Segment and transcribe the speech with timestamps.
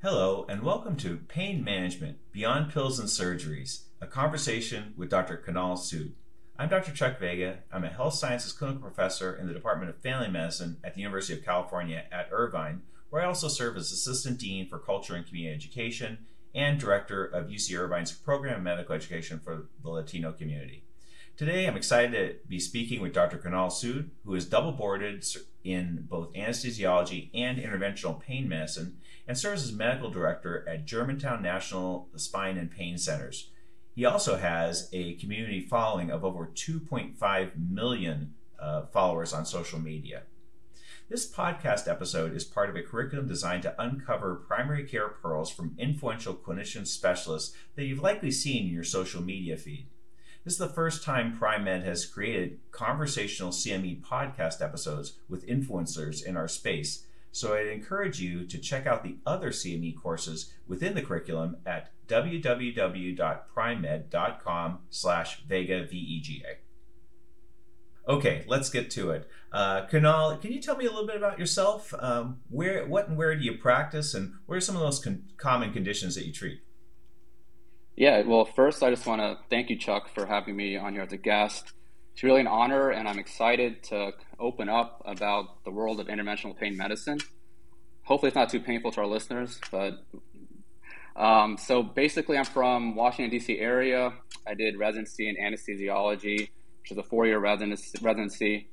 [0.00, 5.42] Hello, and welcome to Pain Management Beyond Pills and Surgeries, a conversation with Dr.
[5.44, 6.12] Kunal Sood.
[6.56, 6.92] I'm Dr.
[6.92, 7.64] Chuck Vega.
[7.72, 11.36] I'm a health sciences clinical professor in the Department of Family Medicine at the University
[11.36, 15.52] of California at Irvine, where I also serve as Assistant Dean for Culture and Community
[15.52, 16.18] Education
[16.54, 20.84] and Director of UC Irvine's Program of Medical Education for the Latino community.
[21.38, 23.38] Today, I'm excited to be speaking with Dr.
[23.38, 25.24] Kunal Sood, who is double boarded
[25.62, 28.96] in both anesthesiology and interventional pain medicine
[29.28, 33.50] and serves as medical director at Germantown National Spine and Pain Centers.
[33.94, 40.22] He also has a community following of over 2.5 million uh, followers on social media.
[41.08, 45.76] This podcast episode is part of a curriculum designed to uncover primary care pearls from
[45.78, 49.86] influential clinician specialists that you've likely seen in your social media feed.
[50.48, 56.38] This is the first time Pri-Med has created conversational CME podcast episodes with influencers in
[56.38, 61.02] our space so I'd encourage you to check out the other CME courses within the
[61.02, 66.56] curriculum at www.pri-med.com slash Vega VEGA.
[68.08, 69.28] Okay, let's get to it.
[69.52, 71.92] Uh, Kunal, can you tell me a little bit about yourself?
[71.98, 75.24] Um, where, what, and where do you practice, and what are some of those con-
[75.36, 76.62] common conditions that you treat?
[77.98, 81.02] Yeah, well, first, I just want to thank you, Chuck, for having me on here
[81.02, 81.72] as a guest.
[82.12, 86.56] It's really an honor, and I'm excited to open up about the world of interventional
[86.56, 87.18] pain medicine.
[88.04, 90.04] Hopefully, it's not too painful to our listeners, but
[91.16, 93.58] um, so basically, I'm from Washington D.C.
[93.58, 94.12] area.
[94.46, 96.50] I did residency in anesthesiology,
[96.82, 98.68] which is a four-year residency.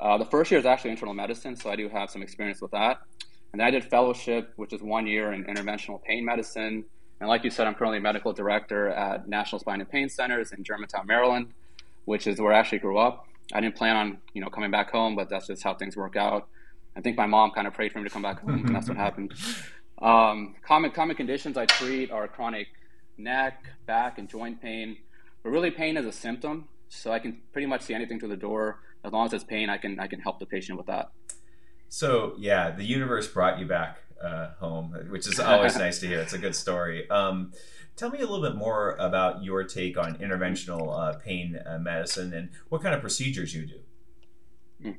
[0.00, 2.70] Uh, the first year is actually internal medicine, so I do have some experience with
[2.70, 3.00] that.
[3.52, 6.86] And then I did fellowship, which is one year in interventional pain medicine.
[7.20, 10.52] And like you said, I'm currently a medical director at National Spine and Pain Centers
[10.52, 11.52] in Germantown, Maryland,
[12.06, 13.26] which is where I actually grew up.
[13.52, 16.16] I didn't plan on you know coming back home, but that's just how things work
[16.16, 16.48] out.
[16.96, 18.88] I think my mom kind of prayed for me to come back home, and that's
[18.88, 19.34] what happened.
[20.00, 22.68] Um, common common conditions I treat are chronic
[23.18, 24.96] neck, back, and joint pain.
[25.42, 28.36] But really, pain is a symptom, so I can pretty much see anything through the
[28.36, 28.80] door.
[29.04, 31.10] As long as it's pain, I can I can help the patient with that.
[31.88, 36.20] So yeah, the universe brought you back uh, home, which is always nice to hear.
[36.20, 37.08] It's a good story.
[37.10, 37.52] Um,
[37.96, 42.32] tell me a little bit more about your take on interventional uh, pain uh, medicine
[42.32, 43.80] and what kind of procedures you do.
[44.82, 44.92] Hmm.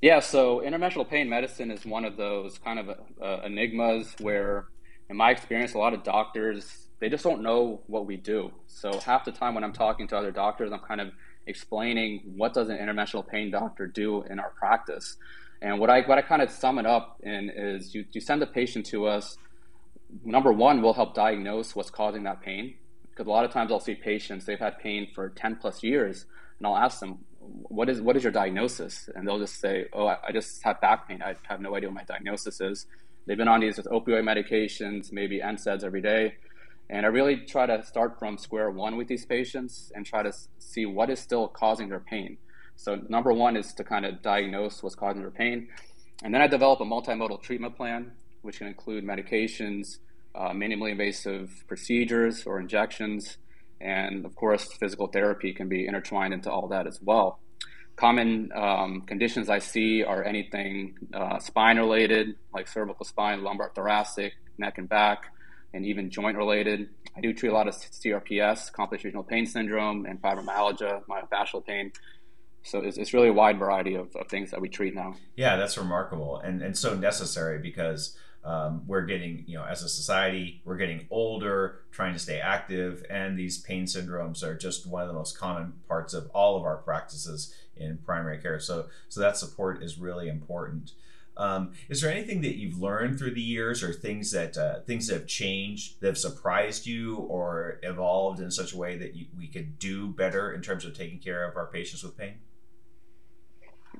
[0.00, 2.88] Yeah, so interventional pain medicine is one of those kind of
[3.20, 4.66] uh, enigmas where,
[5.08, 8.52] in my experience, a lot of doctors they just don't know what we do.
[8.68, 11.10] So half the time when I'm talking to other doctors, I'm kind of
[11.48, 15.16] explaining what does an interventional pain doctor do in our practice.
[15.62, 18.42] And what I what I kind of sum it up in is you, you send
[18.42, 19.38] a patient to us.
[20.24, 22.74] Number one, we'll help diagnose what's causing that pain.
[23.08, 26.26] Because a lot of times I'll see patients, they've had pain for 10 plus years,
[26.58, 29.08] and I'll ask them, what is what is your diagnosis?
[29.14, 31.22] And they'll just say, oh, I, I just have back pain.
[31.22, 32.86] I have no idea what my diagnosis is.
[33.26, 36.34] They've been on these with opioid medications, maybe NSAIDs every day.
[36.90, 40.32] And I really try to start from square one with these patients and try to
[40.58, 42.38] see what is still causing their pain.
[42.76, 45.68] So number one is to kind of diagnose what's causing their pain.
[46.22, 48.12] And then I develop a multimodal treatment plan,
[48.42, 49.98] which can include medications,
[50.34, 53.38] uh, minimally invasive procedures or injections,
[53.80, 57.40] and of course, physical therapy can be intertwined into all that as well.
[57.96, 64.32] Common um, conditions I see are anything uh, spine related, like cervical spine, lumbar thoracic,
[64.56, 65.24] neck and back,
[65.74, 66.88] and even joint related.
[67.16, 71.92] I do treat a lot of CRPS, complex regional pain syndrome, and fibromyalgia, myofascial pain.
[72.64, 75.16] So it's, it's really a wide variety of, of things that we treat now.
[75.36, 79.88] Yeah, that's remarkable and, and so necessary because um, we're getting, you know, as a
[79.88, 85.02] society, we're getting older, trying to stay active, and these pain syndromes are just one
[85.02, 88.58] of the most common parts of all of our practices in primary care.
[88.58, 90.92] So, so that support is really important.
[91.36, 95.06] Um, is there anything that you've learned through the years, or things that uh, things
[95.06, 99.26] that have changed that have surprised you, or evolved in such a way that you,
[99.38, 102.34] we could do better in terms of taking care of our patients with pain?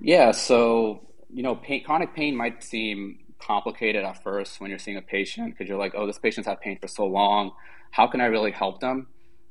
[0.04, 4.96] Yeah, so you know, pain, chronic pain might seem complicated at first when you're seeing
[4.96, 7.52] a patient because you're like, oh, this patient's had pain for so long.
[7.92, 9.06] How can I really help them?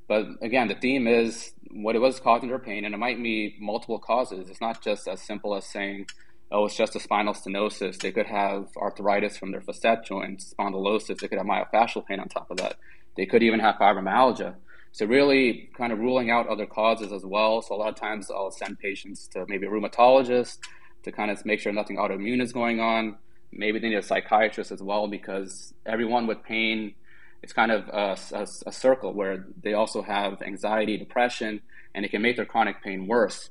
[0.10, 3.56] But again, the theme is what it was causing their pain, and it might be
[3.62, 4.50] multiple causes.
[4.50, 6.08] It's not just as simple as saying,
[6.52, 7.98] oh, it's just a spinal stenosis.
[8.00, 11.20] They could have arthritis from their facet joints, spondylosis.
[11.20, 12.76] They could have myofascial pain on top of that.
[13.16, 14.56] They could even have fibromyalgia.
[14.94, 17.62] So really kind of ruling out other causes as well.
[17.62, 20.58] So a lot of times I'll send patients to maybe a rheumatologist
[21.04, 23.18] to kind of make sure nothing autoimmune is going on.
[23.52, 26.94] Maybe they need a psychiatrist as well because everyone with pain,
[27.42, 31.62] it's kind of a, a, a circle where they also have anxiety, depression,
[31.96, 33.50] and it can make their chronic pain worse.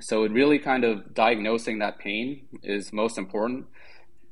[0.00, 3.66] So it really kind of diagnosing that pain is most important.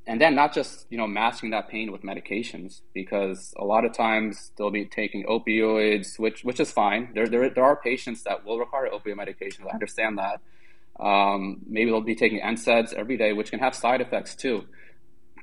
[0.07, 3.93] And then not just you know masking that pain with medications because a lot of
[3.93, 7.11] times they'll be taking opioids which which is fine.
[7.15, 9.67] There there, there are patients that will require opioid medications.
[9.67, 10.41] I understand that.
[11.03, 14.65] Um, maybe they'll be taking NSAIDs every day which can have side effects too.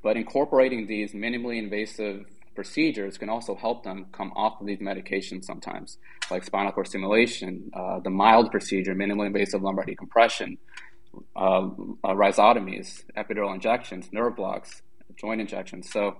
[0.03, 2.25] But incorporating these minimally invasive
[2.55, 5.97] procedures can also help them come off of these medications sometimes
[6.29, 10.57] like spinal cord stimulation uh, the mild procedure minimally invasive lumbar decompression
[11.35, 11.67] uh,
[12.03, 14.81] uh, rhizotomies, epidural injections, nerve blocks,
[15.17, 15.91] joint injections.
[15.91, 16.17] So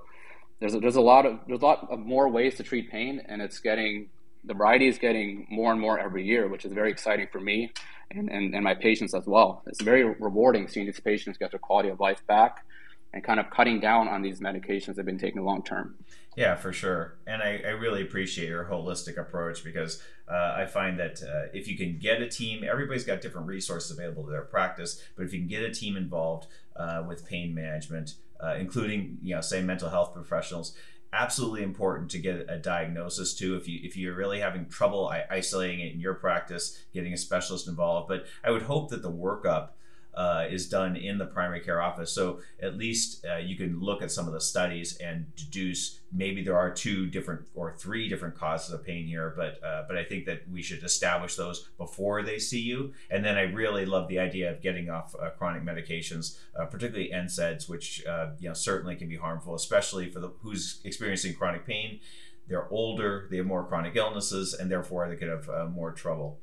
[0.60, 3.22] there's a, there's a lot of there's a lot of more ways to treat pain,
[3.28, 4.10] and it's getting
[4.44, 7.72] the variety is getting more and more every year, which is very exciting for me
[8.10, 9.62] and, and, and my patients as well.
[9.68, 12.66] It's very rewarding seeing these patients get their quality of life back
[13.14, 15.96] and kind of cutting down on these medications they've been taking long term.
[16.36, 17.18] Yeah, for sure.
[17.28, 21.68] And I, I, really appreciate your holistic approach because uh, I find that uh, if
[21.68, 25.34] you can get a team, everybody's got different resources available to their practice, but if
[25.34, 26.48] you can get a team involved
[26.78, 30.74] uh, with pain management, uh, including, you know, say mental health professionals,
[31.14, 35.82] absolutely important to get a diagnosis too if you if you're really having trouble isolating
[35.82, 39.72] it in your practice getting a specialist involved but i would hope that the workup
[40.14, 42.12] uh, is done in the primary care office.
[42.12, 46.44] So at least uh, you can look at some of the studies and deduce maybe
[46.44, 49.34] there are two different or three different causes of pain here.
[49.36, 52.94] But uh, but I think that we should establish those before they see you.
[53.10, 57.12] And then I really love the idea of getting off uh, chronic medications, uh, particularly
[57.14, 61.66] NSAIDs, which uh, you know certainly can be harmful, especially for the who's experiencing chronic
[61.66, 62.00] pain.
[62.48, 66.40] They're older, they have more chronic illnesses, and therefore they could have more trouble.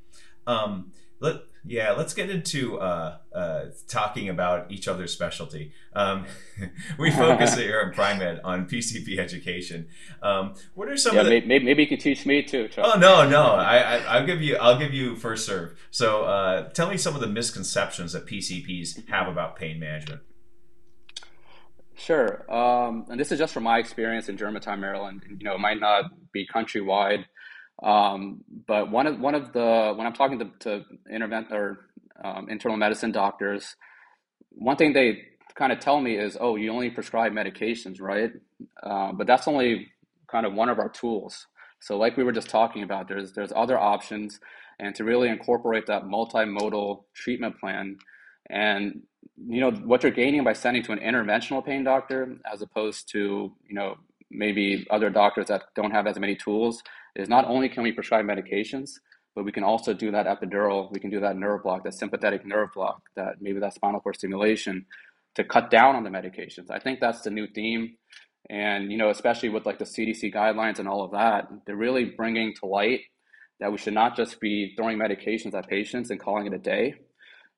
[0.47, 5.73] Um, let yeah, let's get into uh, uh, talking about each other's specialty.
[5.93, 6.25] Um,
[6.99, 9.89] we focus here at Pri-Med on PCP education.
[10.23, 11.41] Um, what are some yeah, of the...
[11.43, 12.69] maybe, maybe you could teach me too.
[12.69, 12.85] Chuck.
[12.87, 15.79] Oh no, no, I, will give you I'll give you first serve.
[15.91, 20.23] So uh, tell me some of the misconceptions that PCPs have about pain management.
[21.97, 25.23] Sure, um, and this is just from my experience in Germantown, Maryland.
[25.29, 27.25] You know, it might not be countrywide.
[27.83, 31.87] Um, but one of one of the when I'm talking to, to intervent or
[32.23, 33.77] um, internal medicine doctors,
[34.51, 35.23] one thing they
[35.55, 38.33] kind of tell me is, "Oh, you only prescribe medications, right?"
[38.83, 39.89] Uh, but that's only
[40.27, 41.47] kind of one of our tools.
[41.81, 44.41] So, like we were just talking about, there's there's other options,
[44.81, 47.99] and to really incorporate that multimodal treatment plan,
[48.51, 49.03] and
[49.47, 53.53] you know what you're gaining by sending to an interventional pain doctor as opposed to
[53.69, 53.97] you know
[54.31, 56.83] maybe other doctors that don't have as many tools
[57.19, 58.93] is not only can we prescribe medications,
[59.35, 62.47] but we can also do that epidural, we can do that nerve block, that sympathetic
[62.47, 64.87] nerve block, that maybe that spinal cord stimulation
[65.35, 66.71] to cut down on the medications.
[66.71, 67.97] I think that's the new theme.
[68.51, 72.05] And, you know, especially with like the CDC guidelines and all of that, they're really
[72.05, 73.03] bringing to light
[73.61, 76.95] that we should not just be throwing medications at patients and calling it a day.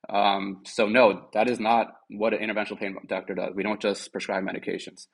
[0.08, 3.54] Um, so no, that is not what an interventional pain doctor does.
[3.54, 5.06] We don't just prescribe medications.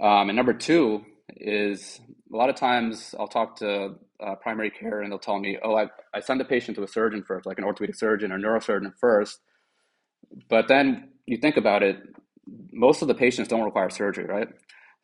[0.00, 2.00] Um, and number two is
[2.32, 3.94] a lot of times I'll talk to
[4.24, 6.88] uh, primary care and they'll tell me, oh, I, I send the patient to a
[6.88, 9.40] surgeon first, like an orthopedic surgeon or neurosurgeon first.
[10.48, 11.98] But then you think about it,
[12.72, 14.48] most of the patients don't require surgery, right?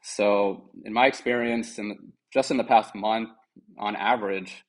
[0.02, 3.30] So in my experience, and just in the past month,
[3.78, 4.64] on average,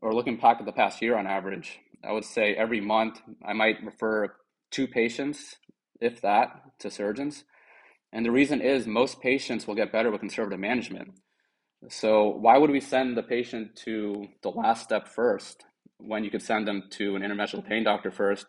[0.00, 3.52] or looking back at the past year on average, I would say every month I
[3.52, 4.34] might refer
[4.70, 5.56] two patients,
[6.00, 7.44] if that, to surgeons.
[8.14, 11.10] And the reason is most patients will get better with conservative management.
[11.88, 15.64] So why would we send the patient to the last step first
[15.98, 18.46] when you could send them to an interventional pain doctor first?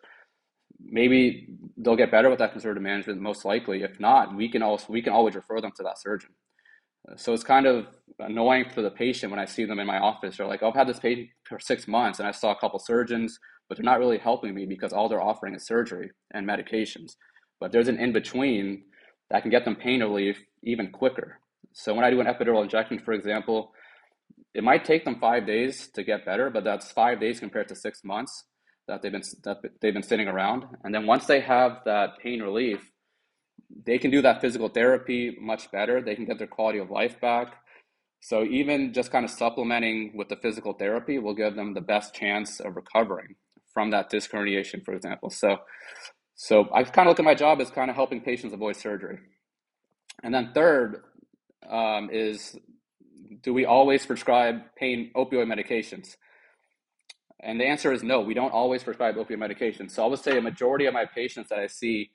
[0.80, 3.82] Maybe they'll get better with that conservative management, most likely.
[3.82, 6.30] If not, we can also we can always refer them to that surgeon.
[7.16, 7.88] So it's kind of
[8.20, 10.36] annoying for the patient when I see them in my office.
[10.36, 12.78] They're like, oh, I've had this patient for six months and I saw a couple
[12.78, 17.16] surgeons, but they're not really helping me because all they're offering is surgery and medications.
[17.58, 18.84] But there's an in between
[19.30, 21.40] that can get them pain relief even quicker.
[21.72, 23.72] So when I do an epidural injection, for example,
[24.54, 27.76] it might take them five days to get better, but that's five days compared to
[27.76, 28.44] six months
[28.88, 30.64] that they've been that they've been sitting around.
[30.84, 32.90] And then once they have that pain relief,
[33.84, 36.00] they can do that physical therapy much better.
[36.00, 37.54] They can get their quality of life back.
[38.20, 42.14] So even just kind of supplementing with the physical therapy will give them the best
[42.14, 43.36] chance of recovering
[43.72, 45.30] from that disc herniation, for example.
[45.30, 45.58] So
[46.36, 49.18] so I kind of look at my job as kind of helping patients avoid surgery.
[50.22, 51.02] And then third
[51.68, 52.56] um, is,
[53.42, 56.16] do we always prescribe pain opioid medications?
[57.42, 59.92] And the answer is no, we don't always prescribe opioid medications.
[59.92, 62.10] So I would say a majority of my patients that I see,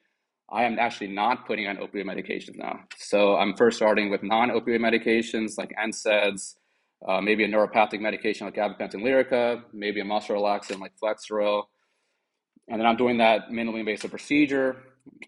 [0.52, 2.80] I am actually not putting on opioid medications now.
[2.98, 6.56] So I'm first starting with non-opioid medications like NSAIDs,
[7.08, 11.64] uh, maybe a neuropathic medication like gabapentin Lyrica, maybe a muscle relaxant like Flexeril,
[12.72, 14.78] and then I'm doing that minimally invasive procedure,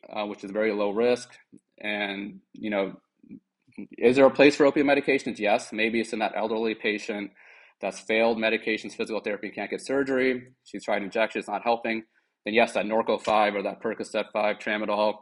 [0.10, 1.30] uh, which is very low risk.
[1.78, 2.96] And, you know,
[3.98, 5.40] is there a place for opiate medications?
[5.40, 5.74] Yes.
[5.74, 7.32] Maybe it's in that elderly patient
[7.82, 10.48] that's failed medications, physical therapy, can't get surgery.
[10.64, 12.04] She's tried injections, not helping.
[12.46, 15.16] Then yes, that Norco 5 or that Percocet 5, Tramadol,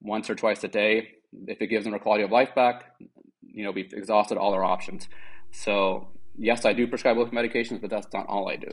[0.00, 1.08] once or twice a day,
[1.46, 2.84] if it gives them their quality of life back,
[3.42, 5.08] you know, we've exhausted all our options.
[5.50, 8.70] So yes, I do prescribe opiate medications, but that's not all I do.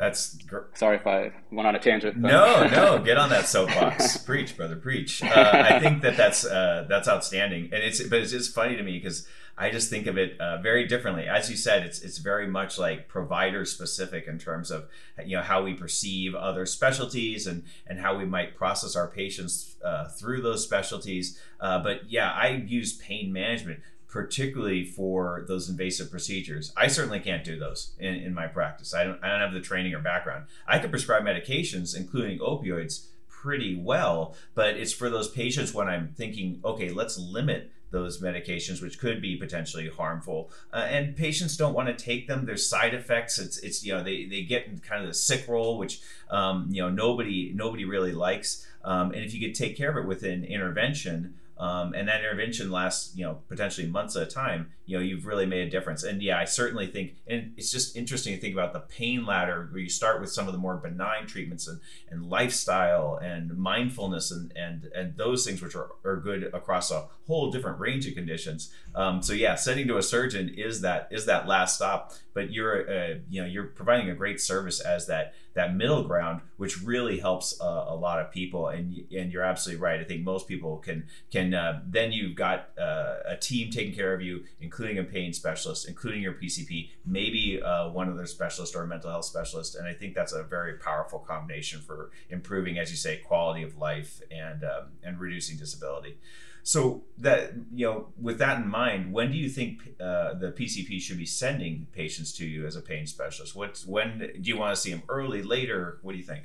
[0.00, 2.16] That's gr- sorry if I went on a tangent.
[2.16, 5.22] No, no, get on that soapbox, preach, brother, preach.
[5.22, 8.82] Uh, I think that that's uh, that's outstanding, and it's but it's just funny to
[8.82, 9.28] me because
[9.58, 11.28] I just think of it uh, very differently.
[11.28, 14.88] As you said, it's it's very much like provider specific in terms of
[15.22, 19.76] you know how we perceive other specialties and and how we might process our patients
[19.84, 21.38] uh, through those specialties.
[21.60, 23.80] Uh, but yeah, I use pain management
[24.10, 26.72] particularly for those invasive procedures.
[26.76, 28.92] I certainly can't do those in, in my practice.
[28.92, 30.46] I don't, I don't have the training or background.
[30.66, 36.12] I can prescribe medications, including opioids, pretty well, but it's for those patients when I'm
[36.16, 40.50] thinking, okay, let's limit those medications, which could be potentially harmful.
[40.72, 42.44] Uh, and patients don't want to take them.
[42.44, 43.38] There's side effects.
[43.38, 46.00] It's, it's you know, they, they get in kind of the sick role, which,
[46.30, 48.66] um, you know, nobody, nobody really likes.
[48.84, 52.20] Um, and if you could take care of it with an intervention, um, and that
[52.20, 55.70] intervention lasts you know potentially months at a time you know you've really made a
[55.70, 56.02] difference.
[56.02, 59.68] And yeah i certainly think and it's just interesting to think about the pain ladder
[59.70, 61.80] where you start with some of the more benign treatments and,
[62.10, 67.06] and lifestyle and mindfulness and and and those things which are, are good across a
[67.26, 68.72] whole different range of conditions.
[68.94, 72.12] Um, so yeah sending to a surgeon is that is that last stop.
[72.32, 76.40] But you're uh, you know you're providing a great service as that that middle ground
[76.56, 78.68] which really helps a lot of people.
[78.68, 80.00] And and you're absolutely right.
[80.00, 84.12] I think most people can can uh, then you've got uh, a team taking care
[84.12, 88.82] of you including a pain specialist including your pcp maybe uh, one other specialist or
[88.82, 92.90] a mental health specialist and i think that's a very powerful combination for improving as
[92.90, 96.16] you say quality of life and um, and reducing disability
[96.62, 101.00] so that you know, with that in mind, when do you think uh, the PCP
[101.00, 103.56] should be sending patients to you as a pain specialist?
[103.56, 105.98] What when do you want to see them early, later?
[106.02, 106.44] What do you think?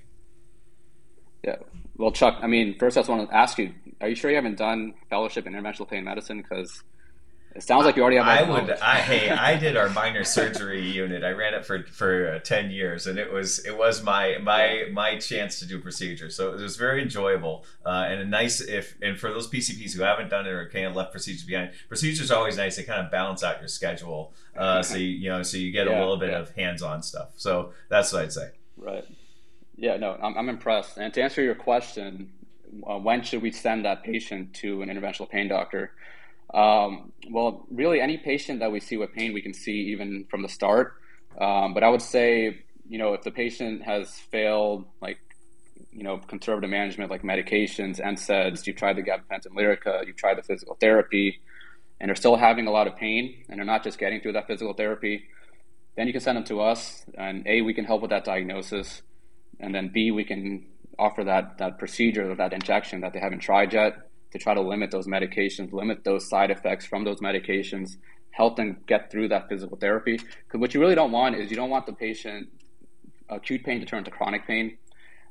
[1.43, 1.57] Yeah,
[1.97, 4.35] well, Chuck, I mean, first I just want to ask you: Are you sure you
[4.37, 6.41] haven't done fellowship in interventional pain medicine?
[6.41, 6.83] Because
[7.55, 8.27] it sounds like you already have.
[8.27, 8.69] I would.
[8.69, 11.23] I, hey, I did our minor surgery unit.
[11.23, 14.89] I ran it for for uh, ten years, and it was it was my my
[14.91, 16.35] my chance to do procedures.
[16.35, 18.59] So it was very enjoyable uh, and a nice.
[18.59, 21.71] If and for those PCPs who haven't done it or kind of left procedures behind,
[21.87, 22.75] procedures are always nice.
[22.75, 25.87] They kind of balance out your schedule, uh, so you you know so you get
[25.87, 26.39] yeah, a little bit yeah.
[26.39, 27.29] of hands on stuff.
[27.37, 28.49] So that's what I'd say.
[28.75, 29.05] Right.
[29.77, 29.95] Yeah.
[29.95, 30.97] No, I'm I'm impressed.
[30.97, 32.33] And to answer your question,
[32.85, 35.93] uh, when should we send that patient to an interventional pain doctor?
[36.53, 40.41] Um, well, really, any patient that we see with pain, we can see even from
[40.41, 40.93] the start.
[41.39, 45.17] Um, but I would say, you know, if the patient has failed, like,
[45.91, 50.43] you know, conservative management, like medications, NSAIDs, you've tried the gabapentin Lyrica, you've tried the
[50.43, 51.39] physical therapy,
[51.99, 54.47] and they're still having a lot of pain, and they're not just getting through that
[54.47, 55.23] physical therapy,
[55.95, 59.01] then you can send them to us, and A, we can help with that diagnosis,
[59.59, 60.65] and then B, we can
[60.99, 64.61] offer that that procedure or that injection that they haven't tried yet to try to
[64.61, 67.97] limit those medications, limit those side effects from those medications,
[68.31, 70.17] help them get through that physical therapy.
[70.17, 72.49] Because what you really don't want is you don't want the patient
[73.29, 74.77] acute pain to turn to chronic pain.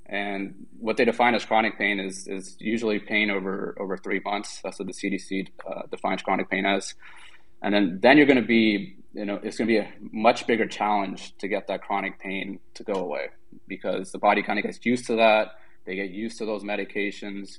[0.06, 4.60] And what they define as chronic pain is, is usually pain over, over three months.
[4.62, 6.94] That's what the CDC uh, defines chronic pain as.
[7.62, 10.46] And then, then you're going to be, you know, it's going to be a much
[10.46, 13.28] bigger challenge to get that chronic pain to go away
[13.66, 15.52] because the body kind of gets used to that.
[15.86, 17.58] They get used to those medications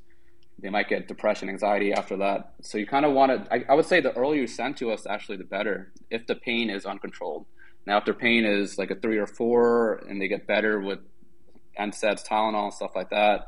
[0.60, 2.54] they might get depression, anxiety after that.
[2.62, 4.92] So you kind of want to, I, I, would say the earlier you send to
[4.92, 7.46] us, actually, the better if the pain is uncontrolled.
[7.86, 11.00] Now, if their pain is like a three or four and they get better with
[11.80, 13.48] NSAIDs, Tylenol, and stuff like that,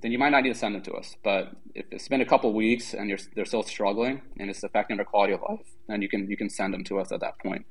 [0.00, 1.16] then you might not need to send them to us.
[1.24, 5.04] But if it's been a couple weeks and they're still struggling and it's affecting their
[5.04, 7.66] quality of life, then you can you can send them to us at that point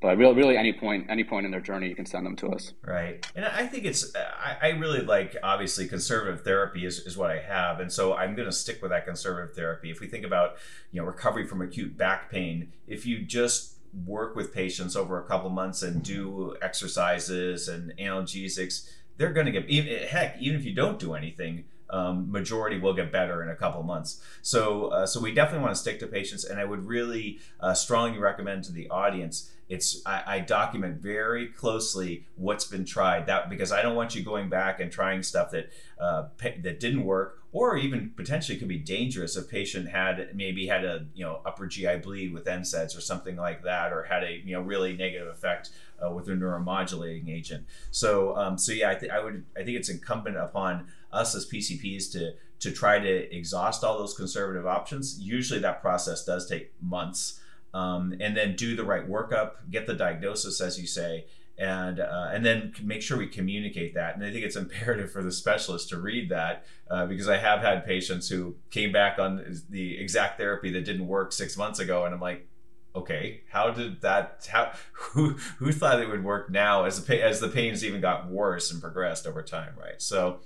[0.00, 2.48] but really, really any point any point in their journey you can send them to
[2.48, 2.72] us.
[2.82, 3.26] Right.
[3.34, 7.40] And i think it's i, I really like obviously conservative therapy is, is what i
[7.40, 7.80] have.
[7.80, 9.90] And so i'm going to stick with that conservative therapy.
[9.90, 10.56] If we think about
[10.92, 13.74] you know recovery from acute back pain if you just
[14.04, 19.52] work with patients over a couple months and do exercises and analgesics they're going to
[19.52, 23.48] get even, heck even if you don't do anything um, majority will get better in
[23.48, 24.20] a couple months.
[24.42, 27.74] So, uh, so we definitely want to stick to patients, and I would really uh,
[27.74, 33.50] strongly recommend to the audience it's I, I, document very closely what's been tried that
[33.50, 37.42] because I don't want you going back and trying stuff that uh, that didn't work
[37.52, 39.36] or even potentially could be dangerous.
[39.36, 43.36] If patient had maybe had a you know upper GI bleed with NSAIDs or something
[43.36, 45.70] like that, or had a you know really negative effect
[46.04, 47.66] uh, with a neuromodulating agent.
[47.90, 51.48] So um, so yeah, I, th- I would I think it's incumbent upon us as
[51.48, 55.18] PCPs to to try to exhaust all those conservative options.
[55.20, 57.40] Usually, that process does take months.
[57.74, 61.26] Um, and then do the right workup, get the diagnosis, as you say,
[61.58, 64.14] and uh, and then make sure we communicate that.
[64.14, 67.60] And I think it's imperative for the specialist to read that uh, because I have
[67.60, 72.04] had patients who came back on the exact therapy that didn't work six months ago,
[72.04, 72.46] and I'm like,
[72.94, 74.48] okay, how did that?
[74.50, 78.28] How who who thought it would work now as the as the pains even got
[78.28, 80.00] worse and progressed over time, right?
[80.00, 80.40] So.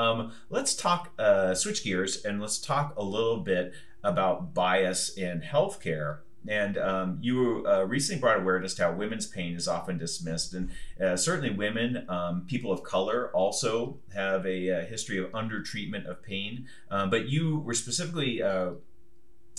[0.00, 5.42] Um, let's talk, uh, switch gears, and let's talk a little bit about bias in
[5.42, 6.20] healthcare.
[6.48, 10.54] And um, you uh, recently brought awareness to how women's pain is often dismissed.
[10.54, 15.30] And uh, certainly, women, um, people of color, also have a, a uh, history of
[15.32, 16.66] undertreatment of pain.
[16.90, 18.70] Um, but you were specifically uh,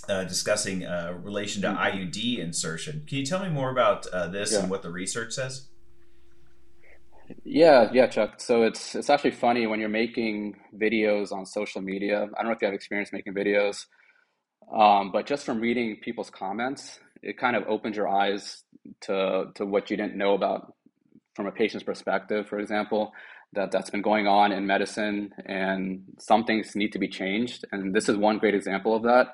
[0.10, 2.00] uh, discussing uh, relation to mm-hmm.
[2.00, 3.04] IUD insertion.
[3.08, 4.62] Can you tell me more about uh, this yeah.
[4.62, 5.68] and what the research says?
[7.44, 8.40] Yeah, yeah, Chuck.
[8.40, 12.24] So it's it's actually funny when you're making videos on social media.
[12.24, 13.86] I don't know if you have experience making videos,
[14.74, 18.64] um, but just from reading people's comments, it kind of opens your eyes
[19.02, 20.74] to to what you didn't know about
[21.36, 22.48] from a patient's perspective.
[22.50, 23.14] For example,
[23.54, 27.66] that that's been going on in medicine, and some things need to be changed.
[27.72, 29.28] And this is one great example of that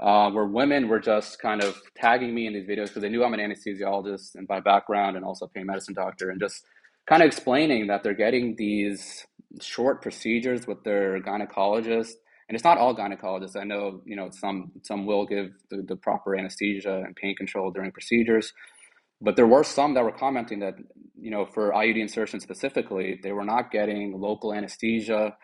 [0.00, 3.24] uh, where women were just kind of tagging me in these videos because they knew
[3.24, 6.64] I'm an anesthesiologist and by background and also a pain medicine doctor, and just
[7.06, 9.26] kind of explaining that they're getting these
[9.60, 12.12] short procedures with their gynecologist.
[12.48, 13.56] And it's not all gynecologists.
[13.56, 17.70] I know, you know, some some will give the, the proper anesthesia and pain control
[17.72, 18.52] during procedures,
[19.20, 20.74] but there were some that were commenting that,
[21.18, 25.36] you know, for IUD insertion specifically, they were not getting local anesthesia.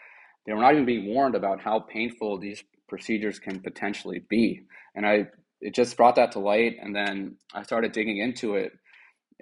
[0.47, 4.63] They were not even being warned about how painful these procedures can potentially be.
[4.95, 5.29] And I
[5.61, 8.73] it just brought that to light and then I started digging into it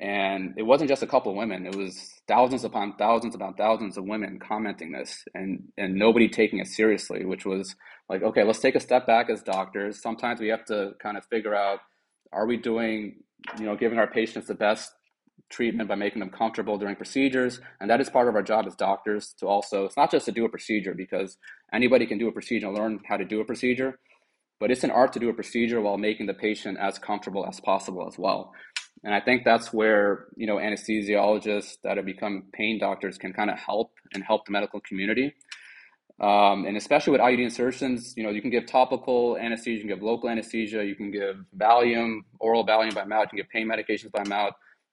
[0.01, 3.97] and it wasn't just a couple of women it was thousands upon thousands upon thousands
[3.97, 7.77] of women commenting this and and nobody taking it seriously which was
[8.09, 11.25] like okay let's take a step back as doctors sometimes we have to kind of
[11.27, 11.81] figure out
[12.33, 13.17] are we doing
[13.59, 14.91] you know giving our patients the best
[15.51, 17.61] treatment by making them comfortable during procedures.
[17.81, 20.33] And that is part of our job as doctors to also, it's not just to
[20.33, 21.37] do a procedure because
[21.73, 23.99] anybody can do a procedure and learn how to do a procedure,
[24.61, 27.61] but it's an art to do a procedure while making the patient as comfortable as
[27.61, 28.53] possible as well.
[29.03, 33.51] And I think that's where, you know, anesthesiologists that have become pain doctors can kind
[33.51, 35.35] of help and help the medical community.
[36.21, 39.89] Um, and especially with IUD insertions, you know, you can give topical anesthesia, you can
[39.89, 43.67] give local anesthesia, you can give Valium, oral Valium by mouth, you can give pain
[43.67, 44.53] medications by mouth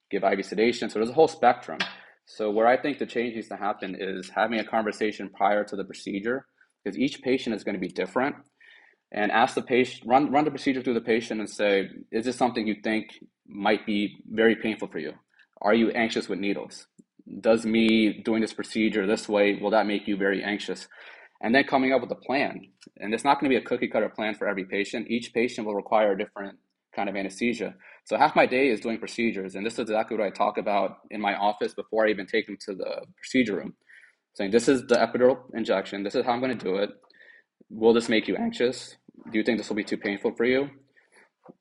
[0.09, 0.89] give IV sedation.
[0.89, 1.79] So there's a whole spectrum.
[2.25, 5.75] So where I think the change needs to happen is having a conversation prior to
[5.75, 6.45] the procedure,
[6.83, 8.35] because each patient is going to be different.
[9.11, 12.35] And ask the patient, run run the procedure through the patient, and say, is this
[12.35, 13.07] something you think
[13.47, 15.13] might be very painful for you?
[15.61, 16.87] Are you anxious with needles?
[17.39, 20.87] Does me doing this procedure this way will that make you very anxious?
[21.41, 22.61] And then coming up with a plan.
[22.97, 25.07] And it's not going to be a cookie cutter plan for every patient.
[25.09, 26.57] Each patient will require a different
[26.95, 27.75] kind of anesthesia.
[28.05, 30.99] So half my day is doing procedures, and this is exactly what I talk about
[31.11, 33.75] in my office before I even take them to the procedure room.
[34.33, 36.03] Saying this is the epidural injection.
[36.03, 36.89] This is how I'm going to do it.
[37.69, 38.95] Will this make you anxious?
[39.31, 40.69] Do you think this will be too painful for you?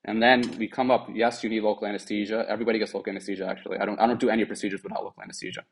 [0.05, 1.09] And then we come up.
[1.13, 2.45] Yes, you need local anesthesia.
[2.49, 3.47] Everybody gets local anesthesia.
[3.47, 4.01] Actually, I don't.
[4.01, 5.63] I don't do any procedures without local anesthesia.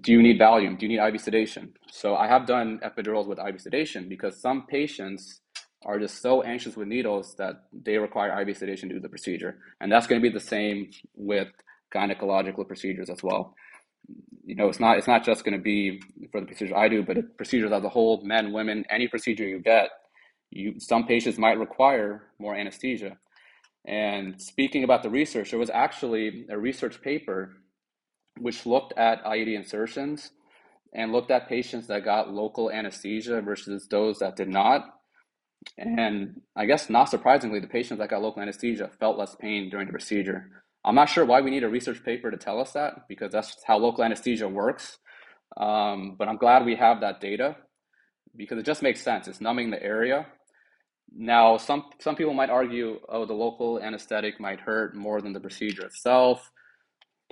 [0.00, 0.78] Do you need Valium?
[0.78, 1.74] Do you need IV sedation?
[1.90, 5.40] So I have done epidurals with IV sedation because some patients
[5.84, 9.58] are just so anxious with needles that they require IV sedation to do the procedure.
[9.80, 11.48] And that's going to be the same with
[11.94, 13.54] gynecological procedures as well.
[14.46, 17.04] You know, it's not it's not just going to be for the procedure I do,
[17.04, 19.90] but procedures as a whole, men, women, any procedure you get,
[20.50, 23.18] you some patients might require more anesthesia.
[23.86, 27.58] And speaking about the research, there was actually a research paper
[28.40, 30.32] which looked at IUD insertions
[30.94, 34.84] and looked at patients that got local anesthesia versus those that did not
[35.78, 39.86] and I guess not surprisingly, the patients that got local anesthesia felt less pain during
[39.86, 40.64] the procedure.
[40.86, 43.56] I'm not sure why we need a research paper to tell us that because that's
[43.64, 44.98] how local anesthesia works.
[45.56, 47.56] Um, but I'm glad we have that data
[48.36, 49.26] because it just makes sense.
[49.26, 50.26] It's numbing the area.
[51.12, 55.40] Now, some some people might argue, oh, the local anesthetic might hurt more than the
[55.40, 56.52] procedure itself.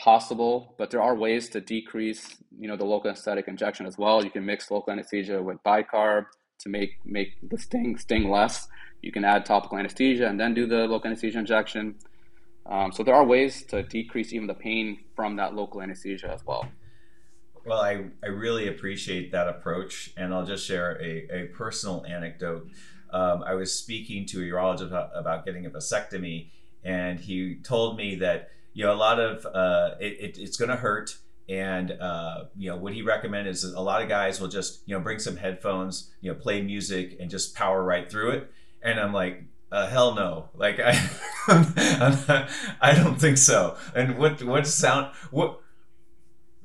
[0.01, 4.25] Possible, but there are ways to decrease, you know, the local anesthetic injection as well.
[4.25, 6.25] You can mix local anesthesia with bicarb
[6.61, 8.67] to make make the sting sting less.
[9.03, 11.97] You can add topical anesthesia and then do the local anesthesia injection.
[12.66, 16.44] Um, so there are ways to decrease even the pain from that local anesthesia as
[16.46, 16.66] well.
[17.66, 22.68] Well, I, I really appreciate that approach, and I'll just share a, a personal anecdote.
[23.11, 26.50] Um, I was speaking to a urologist about, about, getting a vasectomy,
[26.83, 30.70] and he told me that you know a lot of uh, it, it, it's going
[30.70, 31.16] to hurt
[31.48, 34.94] and uh, you know what he recommended is a lot of guys will just you
[34.94, 38.50] know bring some headphones you know play music and just power right through it
[38.83, 39.42] and i'm like
[39.75, 40.93] uh, hell no like i
[42.81, 45.61] i don't think so and what what sound what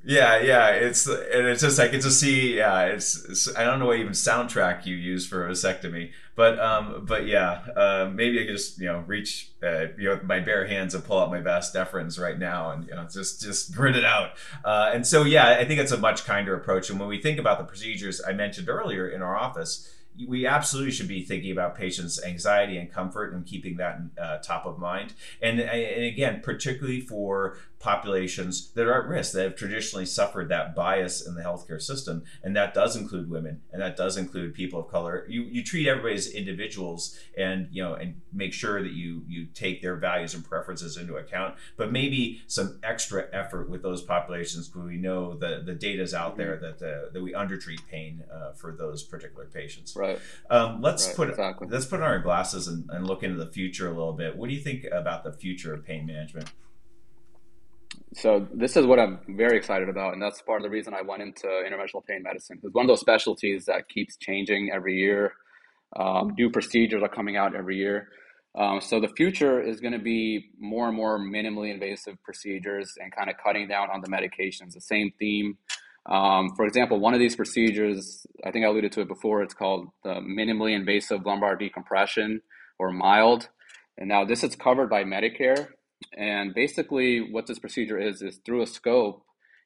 [0.05, 2.57] yeah, yeah, it's and it's just I get to see.
[2.57, 6.57] Yeah, it's, it's, I don't know what even soundtrack you use for a vasectomy, but
[6.57, 10.23] um, but yeah, uh, maybe I could just you know reach uh, you know with
[10.23, 13.41] my bare hands and pull out my vas deferens right now and you know just
[13.41, 14.31] just grit it out.
[14.63, 16.89] Uh, and so yeah, I think it's a much kinder approach.
[16.89, 19.93] And when we think about the procedures I mentioned earlier in our office,
[20.27, 24.65] we absolutely should be thinking about patients' anxiety and comfort and keeping that uh, top
[24.65, 25.13] of mind.
[25.41, 30.75] And, and again, particularly for populations that are at risk that have traditionally suffered that
[30.75, 32.23] bias in the healthcare system.
[32.43, 35.25] And that does include women and that does include people of color.
[35.29, 39.45] You, you treat everybody as individuals and you know and make sure that you you
[39.45, 41.55] take their values and preferences into account.
[41.77, 46.13] But maybe some extra effort with those populations because we know the the data is
[46.13, 49.95] out there that uh, that we undertreat pain uh, for those particular patients.
[49.95, 50.19] Right.
[50.49, 51.67] Um, let's right, put exactly.
[51.69, 54.35] let's put on our glasses and, and look into the future a little bit.
[54.35, 56.51] What do you think about the future of pain management
[58.13, 61.01] so this is what I'm very excited about, and that's part of the reason I
[61.01, 62.59] went into interventional pain medicine.
[62.63, 65.33] It's one of those specialties that keeps changing every year.
[65.95, 68.09] Um, new procedures are coming out every year.
[68.57, 73.15] Um, so the future is going to be more and more minimally invasive procedures and
[73.15, 74.73] kind of cutting down on the medications.
[74.73, 75.57] The same theme.
[76.05, 79.43] Um, for example, one of these procedures, I think I alluded to it before.
[79.43, 82.41] It's called the minimally invasive lumbar decompression
[82.79, 83.49] or MILD.
[83.97, 85.67] And now this is covered by Medicare,
[86.17, 89.23] and basically, what this procedure is, is through a scope,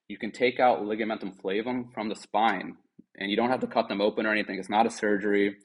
[0.07, 2.77] you can take out ligamentum flavum from the spine,
[3.17, 4.59] and you don't have to cut them open or anything.
[4.59, 5.55] It's not a surgery,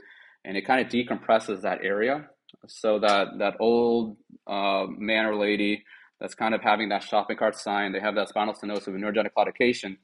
[0.45, 2.29] and it kind of decompresses that area
[2.67, 5.85] so that that old uh, man or lady
[6.21, 9.31] that's kind of having that shopping cart sign, they have that spinal stenosis with neurogenic
[9.37, 9.97] claudication,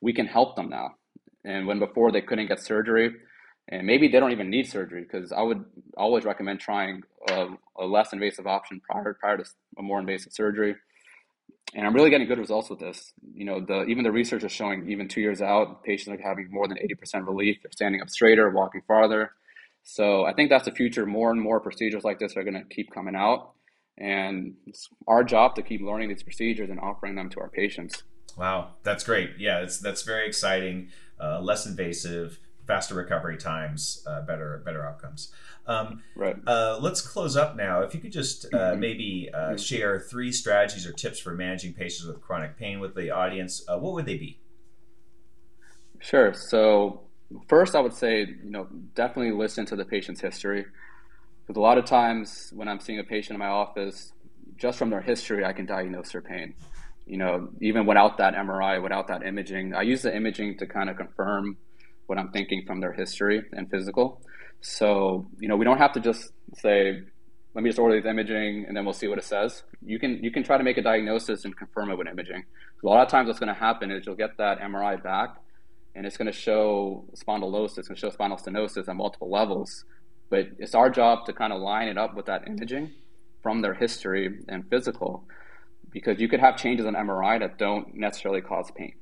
[0.00, 0.90] we can help them now.
[1.44, 3.14] And when before they couldn't get surgery,
[3.68, 5.64] and maybe they don't even need surgery because I would
[5.96, 7.48] always recommend trying a,
[7.78, 9.44] a, less invasive option prior prior to
[9.78, 10.74] a more invasive surgery.
[11.74, 13.12] And I'm really getting good results with this.
[13.34, 16.48] You know, the even the research is showing even two years out, patients are having
[16.50, 17.58] more than 80% relief.
[17.62, 19.32] They're standing up straighter, walking farther.
[19.84, 21.06] So I think that's the future.
[21.06, 23.52] More and more procedures like this are going to keep coming out,
[23.98, 28.02] and it's our job to keep learning these procedures and offering them to our patients.
[28.36, 29.30] Wow, that's great.
[29.38, 30.88] Yeah, that's that's very exciting.
[31.20, 35.32] Uh, less invasive, faster recovery times, uh, better better outcomes.
[35.66, 36.36] Um, right.
[36.46, 37.82] Uh, let's close up now.
[37.82, 38.80] If you could just uh, mm-hmm.
[38.80, 43.10] maybe uh, share three strategies or tips for managing patients with chronic pain with the
[43.10, 44.40] audience, uh, what would they be?
[46.00, 46.34] Sure.
[46.34, 47.02] So
[47.48, 50.64] first, I would say you know definitely listen to the patient's history,
[51.42, 54.12] because a lot of times when I'm seeing a patient in my office,
[54.56, 56.54] just from their history, I can diagnose their pain.
[57.06, 60.88] You know, even without that MRI, without that imaging, I use the imaging to kind
[60.88, 61.56] of confirm
[62.06, 64.20] what I'm thinking from their history and physical.
[64.60, 67.02] So, you know, we don't have to just say,
[67.54, 69.62] let me just order the imaging and then we'll see what it says.
[69.84, 72.44] You can you can try to make a diagnosis and confirm it with imaging.
[72.82, 75.36] A lot of times what's going to happen is you'll get that MRI back
[75.94, 79.84] and it's going to show spondylosis, it's to show spinal stenosis at multiple levels.
[80.30, 82.92] But it's our job to kind of line it up with that imaging
[83.42, 85.24] from their history and physical
[85.90, 88.94] because you could have changes on MRI that don't necessarily cause pain.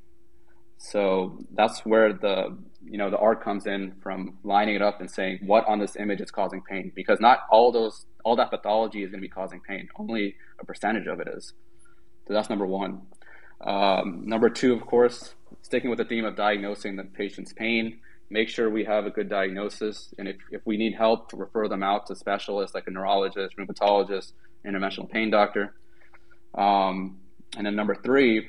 [0.83, 5.11] So that's where the you know the art comes in from lining it up and
[5.11, 9.03] saying what on this image is causing pain because not all those all that pathology
[9.03, 9.89] is going to be causing pain.
[9.97, 11.53] Only a percentage of it is.
[12.27, 13.03] So that's number one.
[13.61, 18.01] Um, number two, of course, sticking with the theme of diagnosing the patient's pain.
[18.31, 21.83] Make sure we have a good diagnosis, and if, if we need help, refer them
[21.83, 24.33] out to specialists like a neurologist, rheumatologist,
[24.65, 25.75] interventional pain doctor.
[26.55, 27.19] Um,
[27.57, 28.49] and then number three,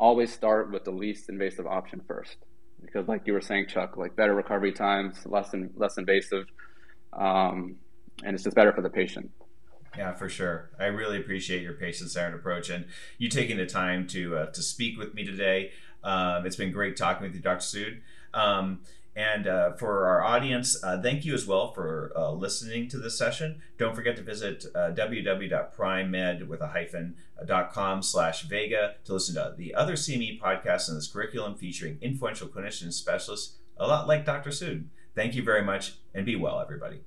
[0.00, 2.38] always start with the least invasive option first.
[2.82, 6.46] Because like you were saying chuck like better recovery times less and less invasive
[7.12, 7.76] um,
[8.24, 9.30] and it's just better for the patient.
[9.96, 10.70] Yeah for sure.
[10.78, 12.86] I really appreciate your patient-centered approach and
[13.18, 15.72] you taking the time to uh, to speak with me today.
[16.02, 18.00] Um, it's been great talking with you dr sood.
[18.32, 18.80] Um,
[19.16, 23.18] and uh, for our audience, uh, thank you as well for uh, listening to this
[23.18, 23.60] session.
[23.76, 29.54] Don't forget to visit uh, www.primemed with a hyphen.com uh, slash Vega to listen to
[29.56, 34.50] the other CME podcasts in this curriculum featuring influential clinicians specialists, a lot like Dr.
[34.50, 34.84] Sood.
[35.16, 37.00] Thank you very much and be well, everybody.